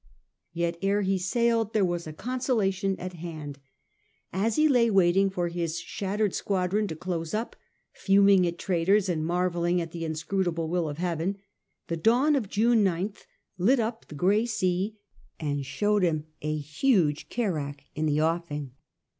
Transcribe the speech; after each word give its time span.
Yet 0.51 0.79
ere 0.81 1.03
he 1.03 1.19
sailed 1.19 1.73
there 1.73 1.85
was 1.85 2.07
a 2.07 2.11
consolation 2.11 2.99
at 2.99 3.13
hand. 3.13 3.59
As 4.33 4.55
he 4.55 4.67
lay 4.67 4.89
waiting 4.89 5.29
for 5.29 5.47
his 5.47 5.79
shattered 5.79 6.33
squadron 6.33 6.87
to 6.87 6.95
close 6.95 7.35
up, 7.35 7.55
fuming 7.93 8.47
at 8.47 8.57
traitors, 8.57 9.07
and 9.09 9.23
marvelling 9.23 9.79
at 9.79 9.91
the 9.91 10.03
inscrutable 10.03 10.67
will 10.69 10.89
of 10.89 10.97
Heaven, 10.97 11.37
the 11.85 11.97
dawn 11.97 12.35
of 12.35 12.49
June 12.49 12.83
9th 12.83 13.25
lit 13.59 13.79
up 13.79 14.07
the 14.07 14.15
gray 14.15 14.47
sea 14.47 14.97
and 15.39 15.63
showed 15.63 16.01
him 16.01 16.25
a 16.41 16.57
huge 16.57 17.29
carack 17.29 17.83
in 17.93 18.07
the 18.07 18.21
offing. 18.21 18.71